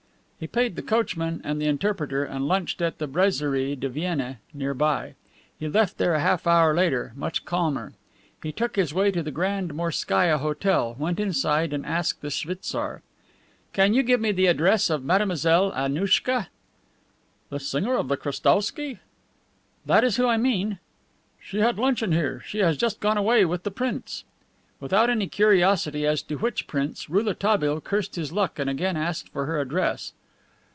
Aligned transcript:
He 0.41 0.47
paid 0.47 0.75
the 0.75 0.81
coachman 0.81 1.39
and 1.43 1.61
the 1.61 1.67
interpreter, 1.67 2.25
and 2.25 2.47
lunched 2.47 2.81
at 2.81 2.97
the 2.97 3.05
Brasserie 3.05 3.75
de 3.75 3.87
Vienne 3.87 4.39
nearby. 4.55 5.13
He 5.59 5.67
left 5.69 5.99
there 5.99 6.15
a 6.15 6.19
half 6.19 6.47
hour 6.47 6.73
later, 6.73 7.13
much 7.15 7.45
calmer. 7.45 7.93
He 8.41 8.51
took 8.51 8.75
his 8.75 8.91
way 8.91 9.11
to 9.11 9.21
the 9.21 9.29
Grand 9.29 9.71
Morskaia 9.75 10.39
Hotel, 10.39 10.95
went 10.97 11.19
inside 11.19 11.73
and 11.73 11.85
asked 11.85 12.21
the 12.23 12.31
schwitzar: 12.31 13.03
"Can 13.71 13.93
you 13.93 14.01
give 14.01 14.19
me 14.19 14.31
the 14.31 14.47
address 14.47 14.89
of 14.89 15.03
Mademoiselle 15.05 15.71
Annouchka?" 15.73 16.47
"The 17.51 17.59
singer 17.59 17.95
of 17.95 18.07
the 18.07 18.17
Krestowsky?" 18.17 18.97
"That 19.85 20.03
is 20.03 20.15
who 20.17 20.25
I 20.25 20.37
mean." 20.37 20.79
"She 21.39 21.59
had 21.59 21.77
luncheon 21.77 22.13
here. 22.13 22.41
She 22.47 22.57
has 22.61 22.77
just 22.77 22.99
gone 22.99 23.17
away 23.19 23.45
with 23.45 23.61
the 23.61 23.69
prince." 23.69 24.23
Without 24.79 25.07
any 25.11 25.27
curiosity 25.27 26.07
as 26.07 26.23
to 26.23 26.37
which 26.39 26.65
prince, 26.65 27.11
Rouletabille 27.11 27.81
cursed 27.81 28.15
his 28.15 28.31
luck 28.33 28.57
and 28.57 28.67
again 28.71 28.97
asked 28.97 29.29
for 29.29 29.45
her 29.45 29.59
address. 29.59 30.13